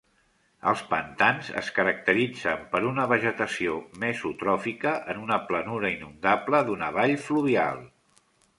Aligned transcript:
Els 0.69 0.79
pantans 0.93 1.49
es 1.61 1.67
caracteritzen 1.75 2.63
per 2.71 2.81
una 2.93 3.05
vegetació 3.11 3.77
mesotròfica 4.05 4.95
en 5.15 5.23
una 5.27 5.39
planura 5.53 5.95
inundable 5.99 6.65
d'una 6.71 6.93
vall 6.99 7.17
fluvial. 7.31 7.89